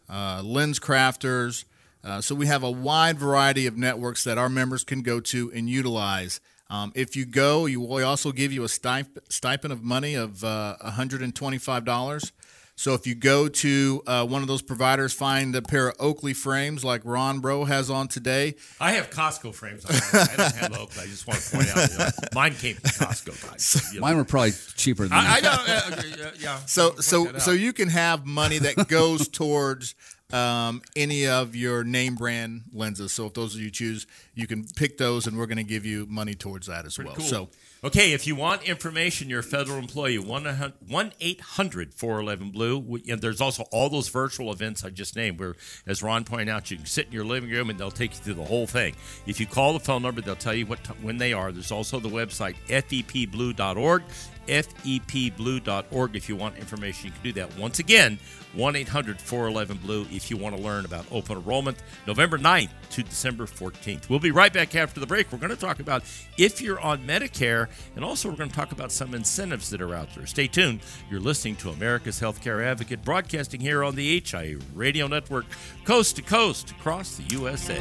[0.08, 1.64] uh, LensCrafters.
[2.04, 5.50] Uh, so we have a wide variety of networks that our members can go to
[5.54, 9.82] and utilize Um, if you go, you we also give you a stip- stipend of
[9.82, 12.32] money of uh, $125.
[12.78, 16.32] So if you go to uh, one of those providers, find a pair of Oakley
[16.32, 18.54] frames like Ron Bro has on today.
[18.80, 19.84] I have Costco frames.
[19.84, 20.00] On mine.
[20.12, 21.02] I don't have Oakley.
[21.02, 23.88] I just want to point out, you know, mine came from Costco, guys.
[23.92, 24.06] You know.
[24.06, 25.90] Mine were probably cheaper than I, I that.
[25.90, 26.24] know.
[26.24, 26.58] yeah, yeah.
[26.66, 29.96] So so so you can have money that goes towards
[30.32, 33.12] um, any of your name brand lenses.
[33.12, 35.84] So if those of you choose, you can pick those, and we're going to give
[35.84, 37.14] you money towards that as well.
[37.14, 37.24] Cool.
[37.24, 37.48] So
[37.84, 43.00] Okay, if you want information, you're a federal employee, 1 800 411 Blue.
[43.08, 45.54] And there's also all those virtual events I just named where,
[45.86, 48.18] as Ron pointed out, you can sit in your living room and they'll take you
[48.18, 48.96] through the whole thing.
[49.26, 51.52] If you call the phone number, they'll tell you what t- when they are.
[51.52, 54.02] There's also the website, fepblue.org.
[54.48, 56.16] fepblue.org.
[56.16, 57.56] If you want information, you can do that.
[57.58, 58.18] Once again,
[58.54, 63.02] 1 800 411 Blue if you want to learn about open enrollment, November 9th to
[63.02, 64.08] December 14th.
[64.08, 65.30] We'll be right back after the break.
[65.30, 66.02] We're going to talk about
[66.36, 69.94] if you're on Medicare, and also we're going to talk about some incentives that are
[69.94, 70.26] out there.
[70.26, 70.80] Stay tuned.
[71.10, 75.46] You're listening to America's Healthcare Advocate, broadcasting here on the HIA Radio Network,
[75.84, 77.78] coast to coast across the USA.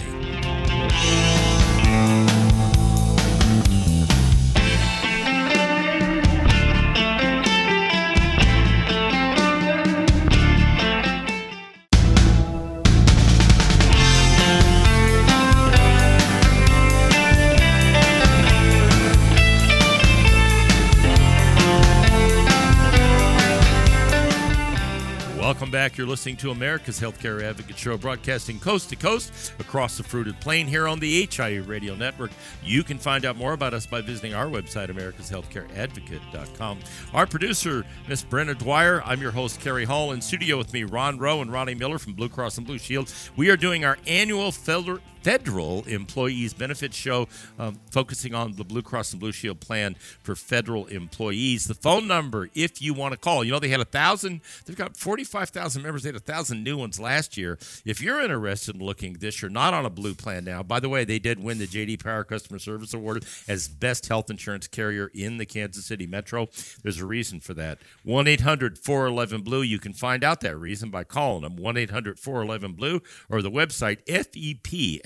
[25.98, 30.68] You're listening to America's Healthcare Advocate Show, broadcasting coast to coast across the fruited plain
[30.68, 32.30] here on the HIA Radio Network.
[32.64, 36.80] You can find out more about us by visiting our website, americashealthcareadvocate.com.
[37.16, 39.02] Our producer, Miss Brenna Dwyer.
[39.06, 40.12] I'm your host, Cary Hall.
[40.12, 43.12] In studio with me, Ron Rowe and Ronnie Miller from Blue Cross and Blue Shield.
[43.36, 47.28] We are doing our annual federal federal employees benefits show
[47.60, 51.66] um, focusing on the blue cross and blue shield plan for federal employees.
[51.66, 54.78] The phone number if you want to call you know they had a thousand they've
[54.78, 56.04] got 45000 members.
[56.04, 57.60] They had a thousand new ones last year.
[57.84, 60.64] If you're interested in looking this you're not on a blue plan now.
[60.64, 64.30] By the way they did win the jd power customer service award as best health
[64.30, 66.48] insurance carrier in the kansas city metro.
[66.84, 67.80] There's a reason for that.
[68.06, 73.98] 1-800-411-blue you can find out that reason by calling them 1-800-411-blue or the website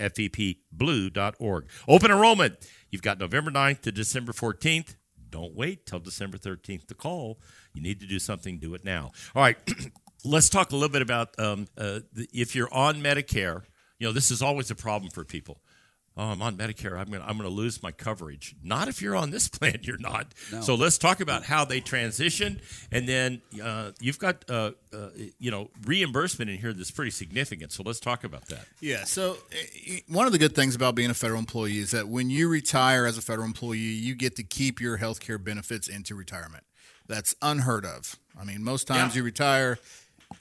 [0.01, 1.67] fep fepblue.org.
[1.87, 2.55] Open enrollment.
[2.89, 4.95] You've got November 9th to December 14th.
[5.29, 7.39] Don't wait till December 13th to call.
[7.73, 9.11] You need to do something, do it now.
[9.33, 9.57] All right,
[10.25, 13.63] let's talk a little bit about um, uh, the, if you're on Medicare.
[13.97, 15.61] You know, this is always a problem for people.
[16.21, 16.99] Oh, I'm on Medicare.
[16.99, 18.53] I'm going I'm to lose my coverage.
[18.63, 19.79] Not if you're on this plan.
[19.81, 20.35] You're not.
[20.61, 25.07] So let's talk about how they transition, and then uh, you've got uh, uh,
[25.39, 27.71] you know reimbursement in here that's pretty significant.
[27.71, 28.67] So let's talk about that.
[28.81, 29.03] Yeah.
[29.05, 32.29] So eh, one of the good things about being a federal employee is that when
[32.29, 36.13] you retire as a federal employee, you get to keep your health care benefits into
[36.13, 36.63] retirement.
[37.07, 38.15] That's unheard of.
[38.39, 39.21] I mean, most times Yeah.
[39.21, 39.79] you retire,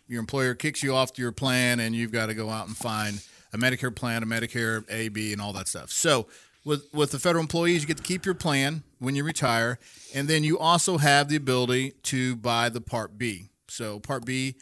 [0.09, 2.77] your employer kicks you off to your plan, and you've got to go out and
[2.77, 5.91] find a Medicare plan, a Medicare A, B, and all that stuff.
[5.91, 6.27] So
[6.65, 9.79] with with the federal employees, you get to keep your plan when you retire,
[10.15, 13.49] and then you also have the ability to buy the Part B.
[13.69, 14.57] So Part B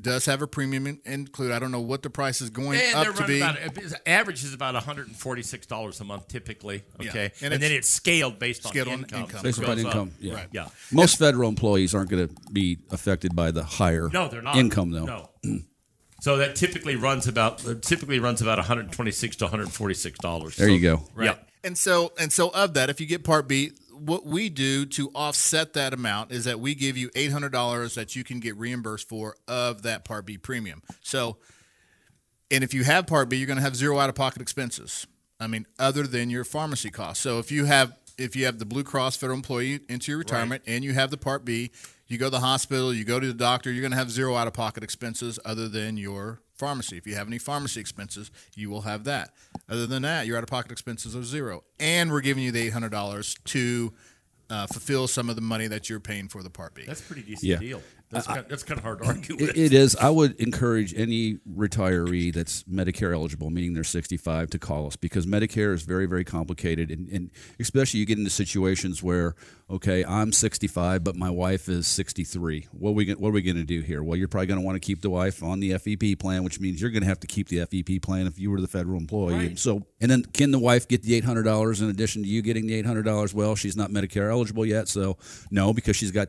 [0.00, 1.52] does have a premium in- include.
[1.52, 3.36] I don't know what the price is going And up to be.
[3.42, 3.58] about
[4.06, 6.84] average is about one hundred and forty six dollars a month typically.
[6.98, 7.10] Yeah.
[7.10, 9.20] Okay, And and, then it's it's scaled based scaled on on income.
[9.20, 9.42] income.
[9.42, 9.92] Based upon goes up.
[9.94, 10.34] income, yeah.
[10.34, 10.48] Right.
[10.52, 10.68] Yeah.
[10.90, 14.90] Most federal employees aren't going to be affected by the higher No, they're not income,
[14.90, 15.28] though.
[15.44, 15.58] No.
[16.22, 19.50] so that typically runs about uh, typically runs about one hundred twenty six to one
[19.50, 20.54] hundred forty six dollars.
[20.54, 21.02] There you go.
[21.20, 21.34] Yeah.
[21.64, 25.10] And so and so of that, if you get Part B, what we do to
[25.16, 28.56] offset that amount is that we give you eight hundred dollars that you can get
[28.56, 30.84] reimbursed for of that Part B premium.
[31.00, 31.38] So,
[32.52, 35.08] and if you have Part B, you're going to have zero out of pocket expenses.
[35.40, 37.20] I mean, other than your pharmacy costs.
[37.20, 40.62] So if you have if you have the Blue Cross federal employee into your retirement
[40.68, 41.72] and you have the Part B,
[42.12, 44.36] you go to the hospital, you go to the doctor, you're going to have zero
[44.36, 46.96] out of pocket expenses other than your pharmacy.
[46.96, 49.32] If you have any pharmacy expenses, you will have that.
[49.68, 51.64] Other than that, your out of pocket expenses are zero.
[51.80, 53.92] And we're giving you the $800 to
[54.50, 56.84] uh, fulfill some of the money that you're paying for the Part B.
[56.86, 57.56] That's a pretty decent Yeah.
[57.58, 57.82] deal.
[58.12, 59.50] That's, kind, that's kind of hard to argue with.
[59.50, 59.96] It, it is.
[59.96, 65.26] I would encourage any retiree that's Medicare eligible, meaning they're 65, to call us because
[65.26, 66.90] Medicare is very, very complicated.
[66.90, 69.34] And, and especially you get into situations where,
[69.70, 72.68] okay, I'm 65, but my wife is 63.
[72.72, 74.02] What are we, what are we going to do here?
[74.02, 76.60] Well, you're probably going to want to keep the wife on the FEP plan, which
[76.60, 78.98] means you're going to have to keep the FEP plan if you were the federal
[78.98, 79.34] employee.
[79.34, 79.58] Right.
[79.58, 82.82] So, and then can the wife get the $800 in addition to you getting the
[82.82, 83.32] $800?
[83.32, 84.88] Well, she's not Medicare eligible yet.
[84.88, 85.16] So,
[85.50, 86.28] no, because she's got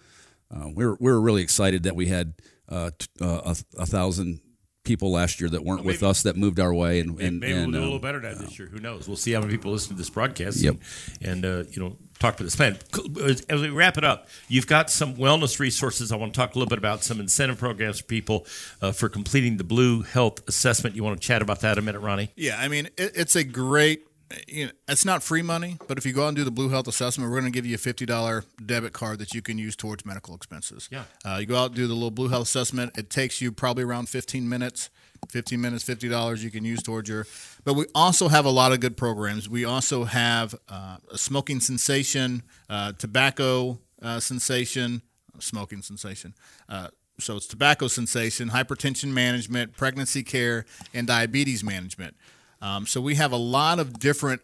[0.54, 2.34] uh, we were we were really excited that we had
[2.68, 4.40] uh, t- uh, a, a thousand
[4.84, 7.52] people last year that weren't with maybe- us that moved our way and and, Maybe
[7.52, 8.68] and we'll do a um, little better than that this year.
[8.68, 9.06] Who knows?
[9.06, 10.62] We'll see how many people listen to this broadcast.
[10.62, 10.76] Yep.
[11.20, 12.78] And, and uh, you know, talk about this plan.
[13.22, 16.10] As as we wrap it up, you've got some wellness resources.
[16.10, 18.46] I want to talk a little bit about some incentive programs for people
[18.80, 20.96] uh, for completing the Blue Health Assessment.
[20.96, 22.30] You want to chat about that a minute, Ronnie?
[22.34, 24.07] Yeah, I mean, it, it's a great.
[24.46, 26.68] You know, it's not free money, but if you go out and do the Blue
[26.68, 29.56] Health Assessment, we're going to give you a fifty dollar debit card that you can
[29.56, 30.88] use towards medical expenses.
[30.92, 31.04] Yeah.
[31.24, 32.98] uh, you go out and do the little Blue Health Assessment.
[32.98, 34.90] It takes you probably around fifteen minutes.
[35.30, 37.26] Fifteen minutes, fifty dollars you can use towards your.
[37.64, 39.48] But we also have a lot of good programs.
[39.48, 45.02] We also have uh, a smoking sensation, uh, tobacco uh, cessation,
[45.40, 46.34] smoking sensation,
[46.68, 50.64] Uh, so it's tobacco sensation, hypertension management, pregnancy care,
[50.94, 52.14] and diabetes management.
[52.60, 54.42] Um, so we have a lot of different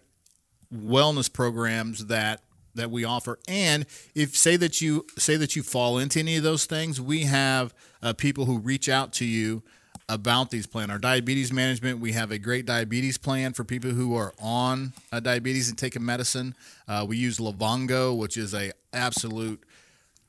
[0.74, 2.40] wellness programs that
[2.74, 3.38] that we offer.
[3.46, 7.24] And if say that you say that you fall into any of those things we
[7.24, 9.62] have uh, people who reach out to you
[10.08, 14.14] about these plans our diabetes management we have a great diabetes plan for people who
[14.14, 14.92] are on
[15.22, 16.54] diabetes and taking medicine.
[16.88, 19.62] Uh, we use Livongo which is a absolute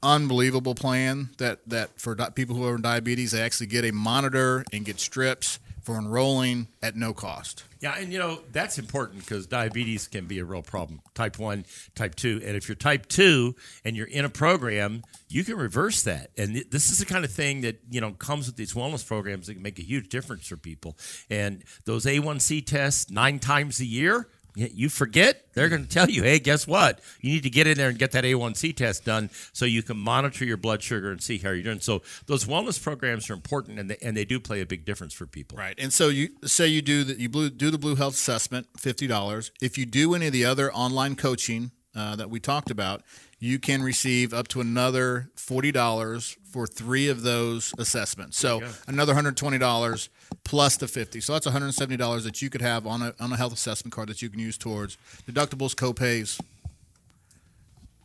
[0.04, 3.92] unbelievable plan that that for di- people who are in diabetes they actually get a
[3.92, 9.20] monitor and get strips for enrolling at no cost Yeah, and you know that's important
[9.20, 11.02] because diabetes can be a real problem.
[11.14, 15.44] Type one, type two, and if you're type two and you're in a program, you
[15.44, 16.32] can reverse that.
[16.38, 19.06] And th- this is the kind of thing that you know comes with these wellness
[19.06, 20.98] programs that can make a huge difference for people.
[21.30, 24.28] And those A1C tests nine times a year.
[24.56, 27.02] You forget, they're going to tell you, hey, guess what?
[27.22, 29.98] You need to get in there and get that A1C test done so you can
[29.98, 31.82] monitor your blood sugar and see how you're doing.
[31.82, 35.14] So, those wellness programs are important and they, and they do play a big difference
[35.14, 35.58] for people.
[35.58, 35.76] Right.
[35.78, 39.08] And so you say you do that you blue, do the Blue Health Assessment, fifty
[39.08, 39.52] dollars.
[39.62, 43.02] If you do any of the other online coaching uh, that we talked about,
[43.40, 48.38] you can receive up to another forty dollars for three of those assessments.
[48.38, 50.10] So another hundred twenty dollars
[50.44, 51.22] plus the fifty.
[51.22, 53.54] So that's one hundred seventy dollars that you could have on a on a health
[53.54, 54.98] assessment card that you can use towards
[55.30, 56.40] deductibles, copays.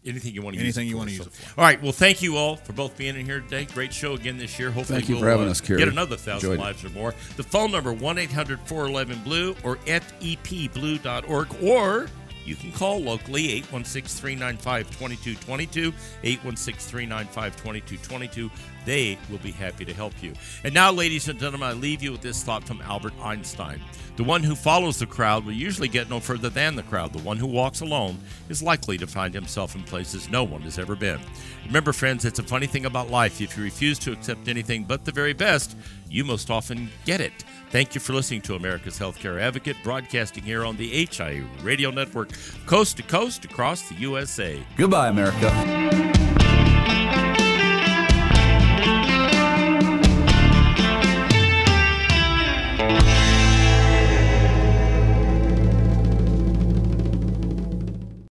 [0.04, 1.60] Anything you want to Anything use it you wanna use it for.
[1.60, 1.82] All right.
[1.82, 3.66] Well, thank you all for both being in here today.
[3.66, 4.70] Great show again this year.
[4.70, 5.78] Hopefully, Thank you we'll for having uh, us, Cary.
[5.78, 6.66] get another thousand Enjoyed it.
[6.66, 7.14] lives or more.
[7.36, 12.08] The phone number one 411 blue or fepblue.org or
[12.44, 18.50] you can call locally 816-395-2222 816-395-2222
[18.86, 20.32] they will be happy to help you.
[20.64, 23.80] And now ladies and gentlemen i leave you with this thought from albert einstein.
[24.16, 27.12] The one who follows the crowd will usually get no further than the crowd.
[27.12, 28.18] The one who walks alone
[28.48, 31.20] is likely to find himself in places no one has ever been.
[31.66, 33.40] Remember friends it's a funny thing about life.
[33.40, 35.76] If you refuse to accept anything but the very best
[36.10, 37.44] you most often get it.
[37.70, 42.30] Thank you for listening to America's Healthcare Advocate, broadcasting here on the HI Radio Network,
[42.66, 44.60] coast to coast across the USA.
[44.76, 46.10] Goodbye, America.